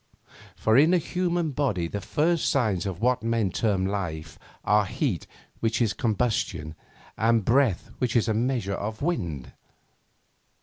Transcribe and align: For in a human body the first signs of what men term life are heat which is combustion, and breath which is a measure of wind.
For 0.55 0.77
in 0.79 0.95
a 0.95 0.97
human 0.97 1.51
body 1.51 1.87
the 1.87 2.01
first 2.01 2.49
signs 2.49 2.87
of 2.87 3.01
what 3.03 3.21
men 3.21 3.51
term 3.51 3.85
life 3.85 4.39
are 4.65 4.87
heat 4.87 5.27
which 5.59 5.79
is 5.79 5.93
combustion, 5.93 6.73
and 7.19 7.45
breath 7.45 7.91
which 7.99 8.15
is 8.15 8.27
a 8.27 8.33
measure 8.33 8.73
of 8.73 9.03
wind. 9.03 9.51